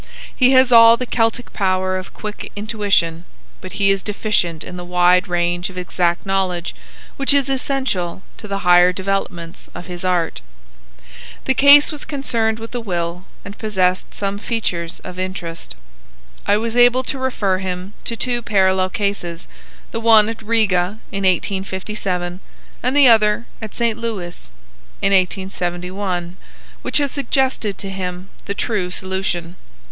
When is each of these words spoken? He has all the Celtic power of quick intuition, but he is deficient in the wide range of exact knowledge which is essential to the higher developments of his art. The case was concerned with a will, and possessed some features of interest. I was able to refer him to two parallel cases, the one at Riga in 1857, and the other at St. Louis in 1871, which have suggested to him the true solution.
He 0.35 0.49
has 0.53 0.71
all 0.71 0.97
the 0.97 1.05
Celtic 1.05 1.53
power 1.53 1.95
of 1.95 2.11
quick 2.11 2.51
intuition, 2.55 3.23
but 3.61 3.73
he 3.73 3.91
is 3.91 4.01
deficient 4.01 4.63
in 4.63 4.75
the 4.75 4.83
wide 4.83 5.27
range 5.27 5.69
of 5.69 5.77
exact 5.77 6.25
knowledge 6.25 6.73
which 7.17 7.35
is 7.35 7.49
essential 7.49 8.23
to 8.37 8.47
the 8.47 8.65
higher 8.65 8.91
developments 8.91 9.69
of 9.75 9.85
his 9.85 10.03
art. 10.03 10.41
The 11.45 11.53
case 11.53 11.91
was 11.91 12.03
concerned 12.03 12.57
with 12.57 12.73
a 12.73 12.79
will, 12.81 13.25
and 13.45 13.59
possessed 13.59 14.11
some 14.15 14.39
features 14.39 14.99
of 15.01 15.19
interest. 15.19 15.75
I 16.47 16.57
was 16.57 16.75
able 16.75 17.03
to 17.03 17.19
refer 17.19 17.59
him 17.59 17.93
to 18.05 18.15
two 18.15 18.41
parallel 18.41 18.89
cases, 18.89 19.47
the 19.91 19.99
one 20.01 20.29
at 20.29 20.41
Riga 20.41 20.97
in 21.11 21.25
1857, 21.25 22.39
and 22.81 22.97
the 22.97 23.07
other 23.07 23.45
at 23.61 23.75
St. 23.75 23.99
Louis 23.99 24.51
in 25.03 25.13
1871, 25.13 26.37
which 26.81 26.97
have 26.97 27.11
suggested 27.11 27.77
to 27.77 27.91
him 27.91 28.29
the 28.45 28.55
true 28.55 28.89
solution. 28.89 29.57